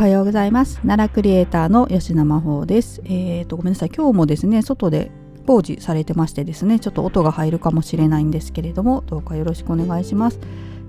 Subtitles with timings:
[0.00, 0.76] はようございます。
[0.76, 3.02] 奈良クリエイターの吉野真帆です。
[3.04, 3.90] えーとごめんなさい。
[3.94, 5.10] 今日もですね外で
[5.46, 10.40] 工事されてましてですねちょっと音が入るかもしれないんですけれどもどうかよろしくお願いします。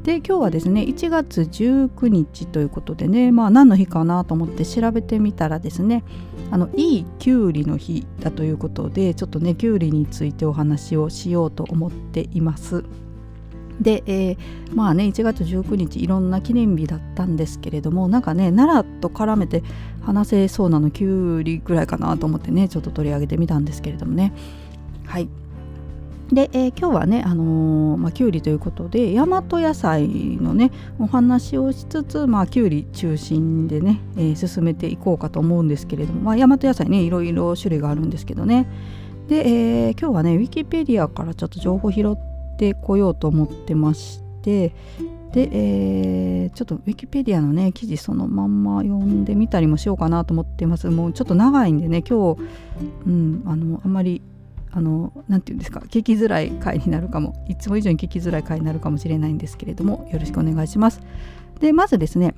[0.04, 6.06] で今日はですね1月19日ということでねまあ何の日かなと思って調べてみたらですね
[6.50, 12.86] あのいいきゅうりの日だということでちょっとねきゅうりについてお話をしようと思っています。
[13.82, 14.38] で、えー、
[14.76, 19.64] まあね1月19日いろんな記念日だったんですけれどもなんかね奈良と絡めて
[20.02, 24.34] 話せそうなのきゅうりぐらいかなと思ってねちょっと取り上げてみたんですけれどもね。
[25.06, 25.28] はい。
[26.32, 38.66] で、えー、今日はね、あのー、まあ、きゅうりということで大和野菜のねお話をしつつ、まあ、きゅうり中心でね、えー、進めていこうかと思うんですけれども、まあ、大和野菜ねいろいろ種類があるんですけどね。
[39.28, 42.31] で、えー、今日はねウィキペディアからちょっと情報拾って
[42.74, 44.74] こようと思ってまして
[45.34, 52.42] で、えー、ちょっとウィキペディアのね記事そのまんま読んでみたりもしようかなと思ってますもうちょっと長いんでね今日、
[53.06, 54.22] うん、あのあんまり
[54.74, 61.02] あのなて言うんですか聞きづらい回になるかもいつも以上に聞きづらい回になるかもしれないんですけれどもよろしくお願いします。
[61.60, 62.34] でまずですね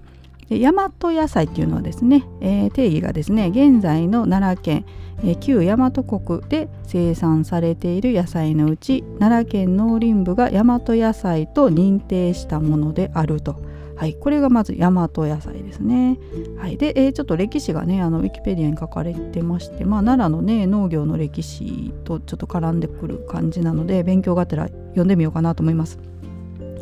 [0.49, 4.85] 大和野菜っていうのはですね、えー、定義がですね現在の奈良県、
[5.23, 13.61] え、旧大和国で生産されている野菜のうち奈良県農林部が大和野菜と認定したものであると。
[13.95, 16.17] はい、これがまず大和野菜ですね。
[16.57, 25.99] はい、で、えー、ちょっと歴史がねあのウィキペディアに書かれてまして、まあ、奈良のね農業の歴史とちょっと絡んでくる感じなので勉強がてら読んでみようかなと思います。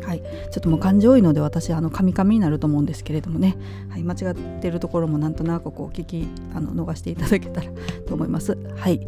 [0.04, 3.56] はい、ちょっともう漢字多いので私あのカミカミになると思うんですけれどもね、
[3.88, 7.70] はい、間違ってるところもなんとなくこう聞きあの逃していただけたら
[8.06, 8.58] と思います。
[8.76, 9.06] はい、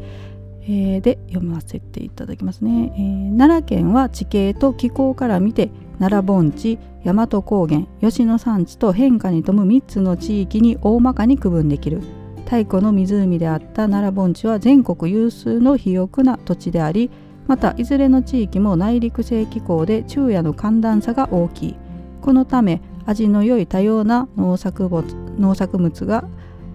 [0.62, 12.00] えー、で読ませていただきますね、えー、奈良県は地形と気候から見て奈良盆地大和高原吉野山地と変化に富む3つの地域に大まかに区分できる。
[12.44, 17.11] 太古の湖であった奈良盆地は全国有数の肥沃な土地であり
[17.47, 21.77] またいずれの地域も内陸性気候で昼夜の寒暖差が大きい
[22.21, 25.05] このため味の良い多様な農作物
[25.38, 26.25] 農作物が、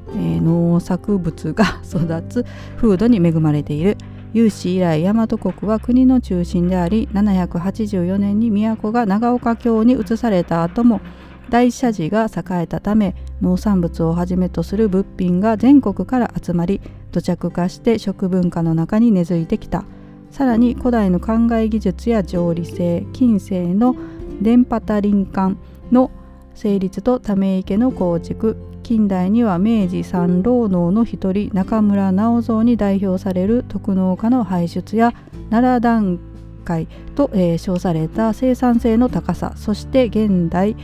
[0.10, 2.46] えー、農作物が 育つ
[2.78, 3.98] 風土に恵まれている
[4.32, 11.02] 有史以来大和国は国の中心であり784年に都が長岡京に移された後も
[11.50, 16.80] 大社寺が栄えたため農産物をはじめとする物品が全国から集まり
[17.12, 19.84] 土着化して食文化の中に根付いてきた。
[20.32, 23.96] さらに古代の考え技術や条理性近世の
[24.42, 25.58] 電波多林間
[25.92, 26.12] の
[26.56, 35.14] 成立とため池の構築近代には明治三老農の一人中村直蔵に代表される特農家の輩出や
[35.50, 36.20] 奈良段
[36.66, 40.76] 階と、えー、称された生産性の高さそして現代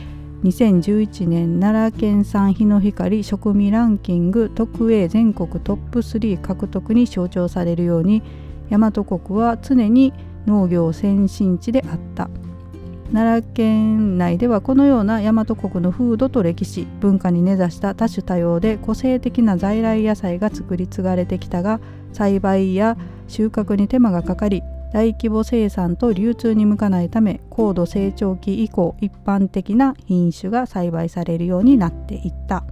[0.44, 8.22] 2011年奈良県産日の光食味ランキング特 A 全国トップ3獲得に象徴されるように
[8.70, 10.12] 大和国は常に
[10.46, 12.28] 農業先進地であった。
[13.12, 21.80] 奈良県内ではこのような大和国の風土と歴史文化に根ざした多種多様で個性的な在来野菜が作り継がれてきたが
[22.12, 22.96] 栽培や
[23.28, 24.62] 収穫に手間がかかり
[24.92, 32.64] 大規模生産と流通に向かないため高度成長期以降一般的な品種が栽培されるようになっていった。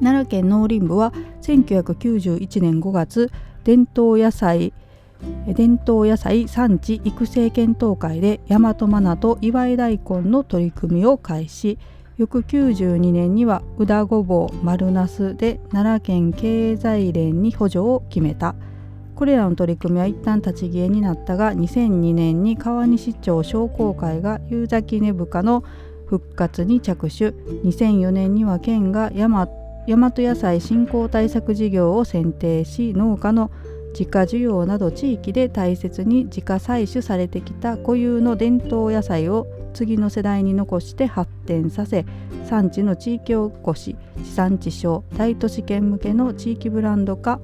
[0.00, 1.12] 奈良県農林部は
[1.42, 3.30] 1991年5月
[3.64, 4.72] 伝統野菜
[5.46, 11.78] 伝統野菜産地育成検討会で大和マナと祝い大根の取り組みを開始。
[12.18, 18.54] 翌92年には宇田ごぼう丸ナスで奈良県経済連に補助を決めた。
[19.14, 25.62] これらの取り組みは一旦立ち消えになったが2002年に川西町商工会が夕崎根深の
[26.06, 27.30] 復活に着手。
[27.64, 33.50] 2004年には県が大和大和野菜振興対策事業を選定し農家の
[33.92, 42.06] 自家需要など地域で大切に自家採取されてきた固有の伝統野菜を次の世代に残して発展させ
[42.44, 47.40] 産地の地域おこし地産地消大都市圏向けの地域ブランド化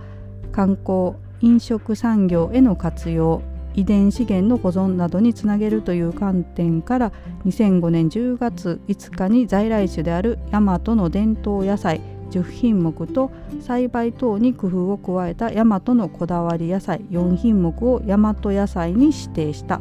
[0.52, 3.42] 観光飲食産業への活用
[3.74, 7.12] 遺伝資源の保存などにつなげるという観点から
[7.44, 13.30] 2005年10月5日に在来種である大和の伝統野菜10品目と
[13.60, 19.80] 栽培等に工夫を加えた大和のこだわり野菜4品目を大和野菜に指定した。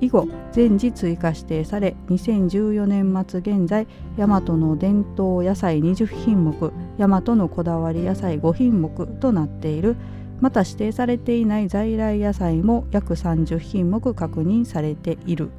[0.00, 9.96] 以後全時追加指定され2014年末現在大和の伝統野菜20品目大和のこだわり野菜5品目となっている。
[10.40, 15.50] また指定されていない在来野菜も約30品目確認されている。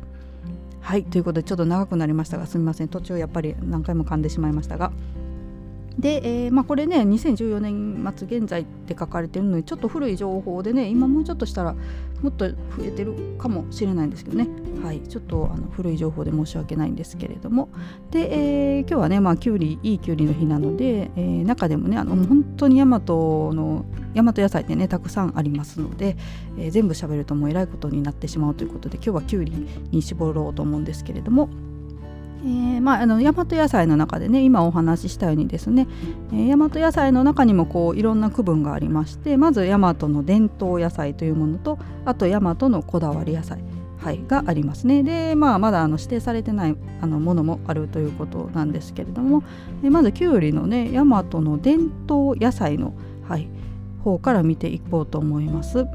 [0.80, 2.88] はいということでちょっと長くなりましたがすみません。
[2.88, 4.94] 途中やっぱり何回も噛んでしまいましたが。
[6.00, 11.75] で、えーまあ、これね2014年末現在って書かれてるのでちょっと古い情報でね今もうちょっとしたら
[12.22, 14.48] もっと増えてるかもしれないんですけどね。
[14.84, 15.01] はい。
[15.01, 17.69] ちょっとあの古い情報で申し訳ないんですけれども。
[18.12, 23.00] で、えー、今日はねまあきゅうりいいきゅうりの日なので、えー、中でもねあの本当に大和
[23.54, 26.18] の大和野菜ってねたくさんありますので、
[26.57, 31.50] えー、全部喋るともうえらいことになってしまうということで今日はきゅうりに絞ろうと思うんですけれども。
[32.41, 35.88] えーまあ、あの大和野菜の中でね今お話ししたようにですね、
[36.31, 43.62] えー、大和野菜の中にもこういろんな区分がありましてまず大和の伝統野菜というものとあと大和のこだわり野菜、
[43.97, 49.44] はい、がありますねで、まあ、まだあの指定されてないあのものもあるということなんですけれども、
[49.83, 52.94] えー、まずきゅうりのね大和の伝統野菜の、
[53.27, 53.50] はい、
[54.03, 55.85] 方から見ていこうと思います。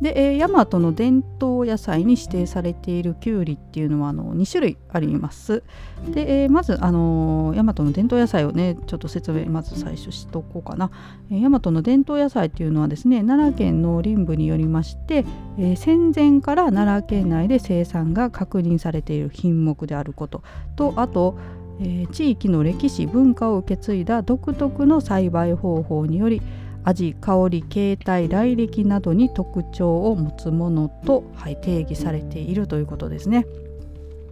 [0.00, 5.62] で、えー、大和の伝統野菜に指定されているきゅうりっていうのはあの2種類あります。
[6.10, 10.90] で、えー、まず、あのー、大和の伝統野菜をねちょっと説明まず最初しとこうかな、
[11.30, 15.24] えー、大和の伝統野菜っていうのはですね奈良県農林部によりまして、
[15.58, 20.42] えー、戦前から奈良県内で生産が確認されている品目であること
[20.76, 21.38] とあと
[21.78, 26.40] えー、地域の歴史文化を受け継いだ独特の栽培方法により
[26.86, 33.44] 味香り形態来歴などに特徴を持つものと、はい、定義されているということですね。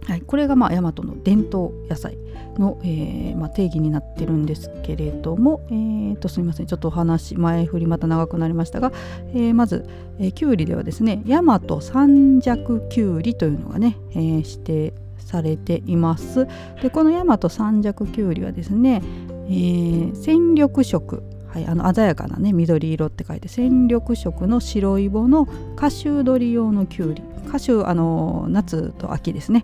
[0.07, 2.15] はい、これがまあ大和の伝統野菜
[2.59, 8.91] の、えーまあ、定義になってるんですけれども、えー、とすみませんちょっとお話前振りまた長くなりましたが、
[9.33, 9.85] えー、まず、
[10.19, 16.47] えー、きゅうりではですね大和三尺きゅうりというのがね、えー、指定されています
[16.83, 19.01] でこの大和三尺きゅうりはですね、
[19.47, 21.23] えー、鮮緑色
[21.55, 25.47] はい、あの鮮やかなね緑色って書いて鮮緑色の白いぼの
[25.77, 29.63] カシュードリ用のきゅうりカシュあの夏と秋ですね、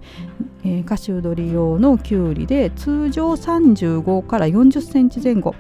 [0.64, 5.54] えー、カシュードリ用のきゅうりで通常35から40センチ前後。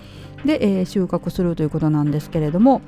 [0.45, 2.81] で、えー、収穫するということなんですけれども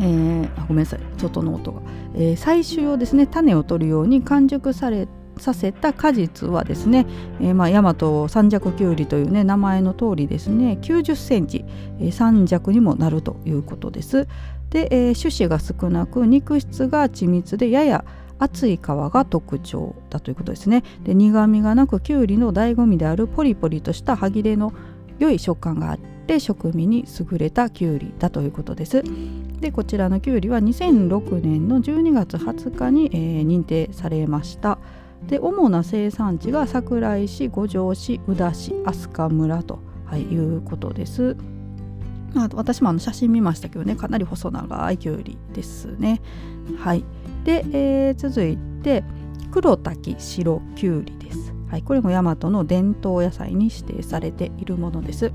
[0.00, 1.00] えー、あごめんなさい。
[1.18, 1.80] 外の音が、
[2.16, 5.06] えー、採集をですね種を取るように完熟され
[5.38, 7.06] させた果実はですね、
[7.40, 11.64] えー、まあ、大和三尺きゅうりというね名前の通りですね90センチ、
[12.00, 14.28] えー、三尺にもなるということです。
[14.70, 18.04] で、えー、種子が少なく肉質が緻密でやや
[18.38, 20.82] 厚い皮が特徴だということですね。
[21.04, 24.72] で苦みがなくきゅうりの醍醐味であるポリポリとした歯切れの
[25.18, 29.04] 良い食感があって食味に優れたきゅうりだということです。
[29.60, 34.78] でこちらのきゅうりは2006年の12月20日に、えー、認定されました。
[35.28, 41.36] で主な生産地が桜井市五条市宇田市飛鳥村と、はい、いうことです。
[42.34, 46.20] まあ、私もあの写真見ましたけどねかなり細長いきゅうりですね。
[46.78, 47.04] はい、
[47.44, 49.04] で、えー、続いて
[49.50, 51.52] 黒滝白きゅうりです。
[51.68, 55.32] はい、これも大和の伝統野菜に指定されているものです。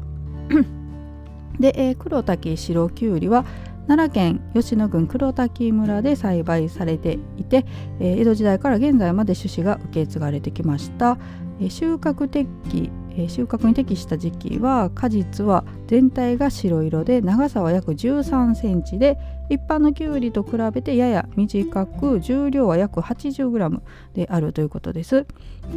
[1.60, 3.46] で、えー、黒滝白きゅうりは
[3.88, 7.66] 奈良県吉野郡黒滝村で栽培されていて、
[8.00, 11.18] えー、江戸時代から現在まで種子が受け継がれてきました、
[11.60, 19.18] えー、収穫適え収穫に適した時期は果実は全体が白色で長さは約13センチで
[19.50, 23.82] 一般のきゅうりと比べてやや短く重量は約 80g
[24.14, 25.26] であるということです。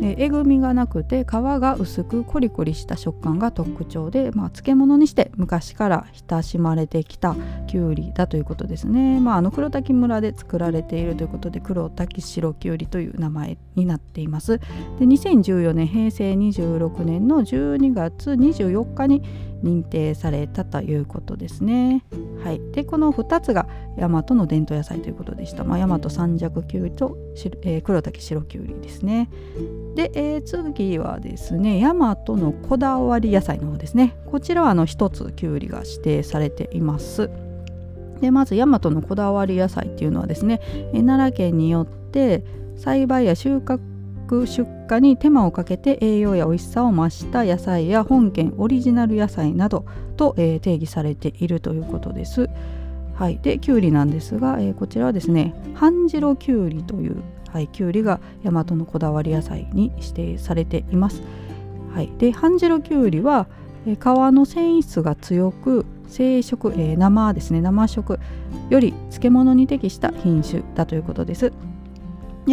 [0.00, 7.35] でえぐみがなくて皮が薄くコリコリした食感が特徴で、まあ、漬物にして昔から親しまれてきた
[7.67, 9.19] きゅうりだということですね。
[9.21, 14.59] まあ、あの黒滝村で作られているということで黒滝白きゅうりという名前になっています。
[14.59, 14.67] で
[15.00, 19.23] 2014年平成26年の12月24日に
[19.62, 22.05] 認定されたということですね。
[22.43, 23.67] はい、でこの2つが
[23.99, 25.64] 大和の伝統野菜ということでした。
[25.64, 27.17] まあ、大和三尺きゅうりと、
[27.62, 29.29] えー、黒滝白きゅうりですね。
[29.95, 34.17] で、えー、次はですね大和のこだわり野菜の方ですね。
[34.26, 37.31] こちらはあの1つきゅうりが指定されています。
[38.21, 40.61] でまず大和のこだわり野菜っていうのはですね、
[40.93, 42.45] 奈良県によって
[42.76, 43.79] 栽培や収穫
[44.47, 49.85] 出荷に手間をかけて栄養や美味しさを増した野菜や本県オリジナル野菜など
[50.17, 52.49] と、えー、定義されているということです。
[53.15, 57.17] はい、できゅうりなんですが、えー、こちらはですね半白きゅうりという、
[57.49, 61.23] はい、きゅうりが大和のこだわり野菜に指定されています。
[61.95, 63.47] はい、で半白きゅうりは、
[63.87, 68.19] えー、皮の繊維質が強く生食、えー、生ですね生食
[68.71, 71.53] より漬物に適した品種だということです。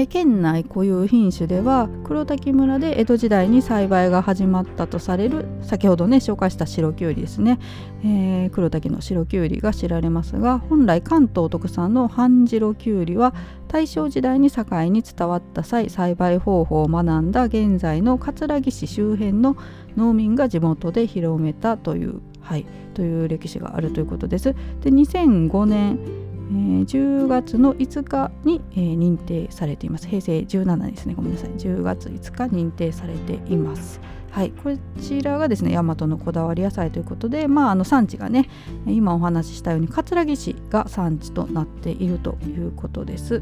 [0.09, 7.57] 県内固有品種では黒滝村で江戸時代に栽培が始まったとされる先ほどね紹介した白きゅうりですね、
[8.03, 13.33] えー、黒滝の白きゅうりが知られますが本来関東特産の半白きゅうりは
[13.67, 19.57] 大正時代に堺に伝わった際栽培方法を学んだ現在の葛城市周辺の
[19.95, 24.53] 農民が地元で広めたという、はい、という歴史があるということです。
[24.81, 30.07] で2005年えー、10月の5日に、えー、認定されています。
[30.07, 31.13] 平成17ですね。
[31.13, 31.49] ごめんなさい。
[31.51, 33.99] 10月5日認定されています。
[34.31, 34.51] はい。
[34.51, 38.49] こちらがですね大和のこだわり野菜ということでまああの産地がね
[38.85, 43.41] 今お話ししたように葛城市が産地となっているということです。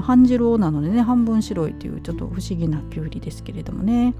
[0.00, 4.14] 半白なのでね半分白いというちょっと不思議なきゅうりですけれどもね。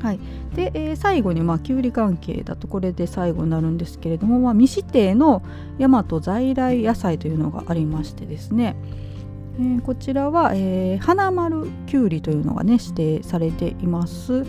[0.00, 0.20] はい、
[0.54, 5.42] で、えー、最後に、まあ、きゅうり関係だとこれで最後になるんですけれども、まあ、未指定の
[5.78, 8.76] 大和在来野菜というのがありましてですね、
[9.58, 14.44] えー、こちらは、えー、花丸きゅうりというのがね指定されています。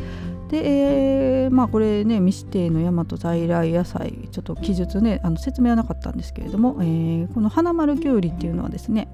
[0.50, 9.10] で、えー、まあこれね未指定の大和在来野菜ちょっと記述ねあの説明はなかったんですけれども、えー、この花丸きゅうりっていうのはですね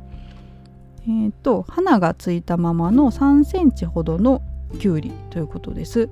[1.05, 4.41] えーと花がついたままの3センチほどの
[4.79, 6.09] きゅうりということです。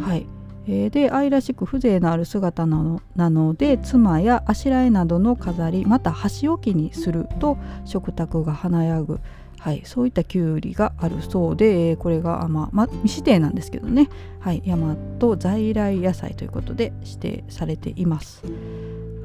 [0.00, 0.26] はい。
[0.68, 9.20] えー、で愛らしく風情のある姿なのなので妻やあしらいなどの飾りまた箸置きにすると食卓が華やぐ、
[9.60, 14.08] はい、そういったきゅうりがあるそうで、これが、まあま未指定なんですけどね、
[14.40, 18.42] はい、大和在来野菜ということで指定されています。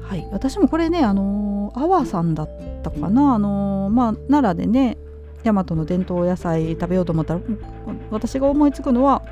[0.08, 2.50] はい、私もこれね、あのー、阿波さんだっ
[2.82, 4.96] たかな、あのー、まあ、奈良でね
[5.42, 7.40] 大和の伝統野菜食べようと思ったら
[8.10, 9.22] 私が思いつくのは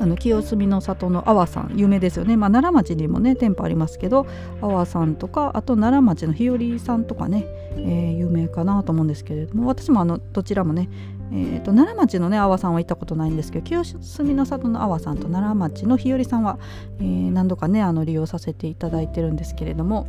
[0.00, 4.26] あの清澄の里の阿波さん有名ですよね、まあ、奈良町にもね店舗ありますけど
[4.62, 10.88] 阿波さんとかあと奈良町の日和さんとかね、えー、有名かなと思うんですけれども私もあのどちらもね、
[11.32, 16.58] えーと、奈良町のね阿波さんは行ったことないんですけど清澄の里の阿波さんと奈良町の日和さんは、
[17.00, 20.06] えー、何度かねあの利用させていただいてるんですけれども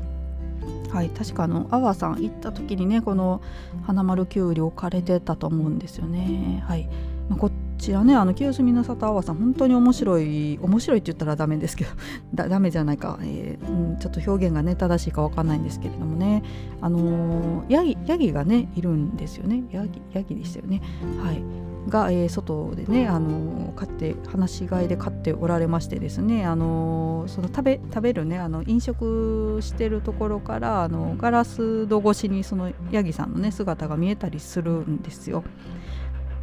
[0.91, 3.41] はい、確かあの阿波さん行った時にねこの
[3.83, 6.63] 花丸きゅうり置かれてたと思うんですよね。
[6.67, 6.89] はい。
[7.29, 11.91] まあ、こちらねあの清澄の里阿波さん本当に面白い面白いって言ったらダメですけど
[12.33, 16.43] だダメじゃないか、えーうん、ちょっと表現がね正しいか分かんないんですけれどもね。
[16.81, 19.63] あのー、ヤギヤギがねいるんですよね。
[19.71, 20.81] ヤギヤギでしたよね。
[21.23, 21.68] はい。
[21.87, 35.43] が、えー、外でね、あの飼って放し飼いで飼っておられましてですね、あのその食べ食べるねあの飲食してるところからあのガラス戸越しにそのヤギさんのね姿が見えたりするんですよ。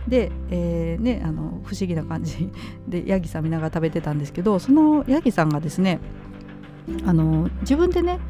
[0.08, 2.50] で、えー、ね、あの不思議な感じ
[2.86, 5.98] でヤギさん見ながら食べてたんですけどそのヤギさんがですね
[7.04, 8.20] あの自分でね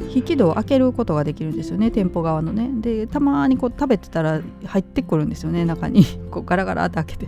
[0.00, 2.70] 引き戸を開けることができるんですよね店舗側のね。
[2.80, 6.04] でたまにこう食べてたら入ってくるんですよね中に。
[6.30, 7.26] こうガラガラって開けて。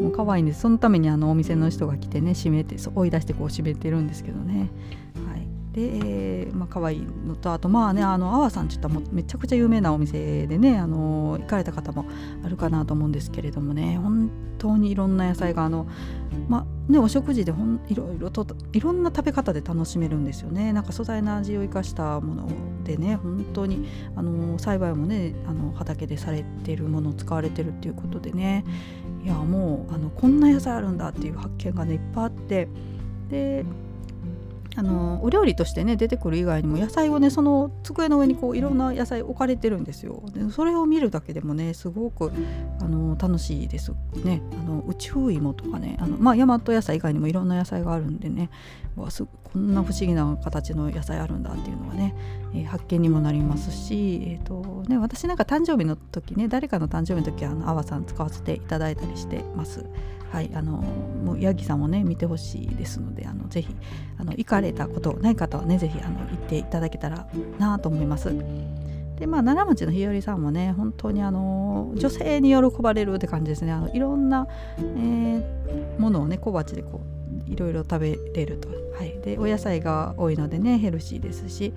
[0.00, 0.60] もう可愛いんです。
[0.60, 4.70] そのためにあのお店の人が来てね閉めて追い出してこう閉めてるんですけどね。
[5.28, 5.29] は
[5.72, 12.06] で、えー、まあ可愛いのとあとまあねあの阿波さんちょっともめちゃくちゃ有名なお店でねあの行かれた方も
[12.44, 15.86] あるかなと思うんですけれどもね本当にいろんな野菜があの
[16.48, 20.72] まあねお食事でほんいろいろといろんな食べ方で楽しめるんですよね。
[20.72, 22.48] なんか素材の味を生かしたもの
[22.84, 28.64] でね本当にあの栽培もねあの畑でされてるものを使われてるっていうことでね。
[29.22, 32.68] いやもうあのこんな野菜あるんだっていう発見がねいっぱいあって。
[33.28, 33.64] で
[34.76, 40.22] あのお料理としてね出てくる以外にも野菜をねその机の上にこういろんな野菜置かれてるんですよ。
[40.32, 42.32] でそれを見るだけでもねすごく
[42.80, 43.92] あの楽しいです。
[44.24, 48.50] ねあの宇宙芋とかねあのまあ大和野菜以外にもいろんな野菜があるんでね
[48.96, 52.14] わすこんな不思議な形の野菜あるんだっていうのはね、
[52.54, 59.84] えー、発見にもなりますし、えーとね、私なんか誕生日の時ね誰かの誕生日の時はあの阿波さん使わせていただいたりしてます。
[60.30, 63.74] はい、あのもうヤギさんもね見てほしいですのであのぜひ
[64.16, 67.26] あの行かれたことない方はねぜひあの行っていただけたら
[67.58, 68.32] なと思います。
[69.18, 74.46] でまあ奈良町の日和さんもね本当にあの女性に喜ばれるって感じですねあのいろんな、
[74.78, 77.19] えー、ものをね小鉢でこう
[77.50, 81.72] いろいろ食べれると、はい、でお野菜が多いのでねヘルシーですし、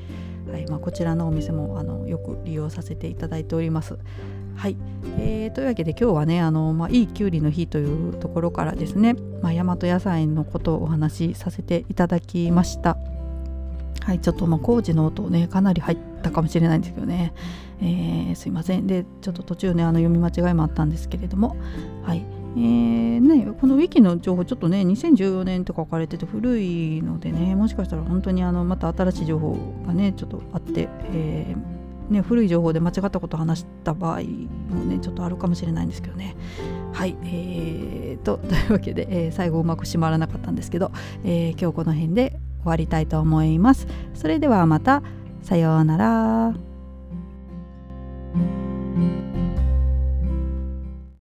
[0.49, 0.67] はい。
[0.67, 3.97] まあ、こちらのお店もあのよく利用させていただいております。
[4.55, 4.77] はい、
[5.17, 12.97] えー、というわけで今日はねあの、まあ、いいきゅうりの日というところからですね、まあ、大和野菜のことをお話しさせていただきました。
[14.01, 17.33] はい、ちょっとまあ工事の音ねかなり入ったかもしれないんですけどね、
[17.81, 18.85] えー、すいません。
[18.85, 21.55] でちょっと途中ねあの読み間違いもあったんですけれども。
[22.03, 22.42] はい。
[22.55, 29.57] えーね、このウィキの情報ちょっとね2014年とか書かれてて古いのでねもしかしたら本当にあのまた新しい情報
[29.87, 36.35] がねちょっとあって、えーね、古い情報で間違ったことを話した場合もねちょっとあるかもしれないんですけどね
[36.91, 40.91] はいえーと というわけで、えー、最後うまく締まらなかったんですけど、
[41.23, 45.01] えー、今日この辺で終わりたいと思いますそれではまた
[45.41, 46.53] さようなら。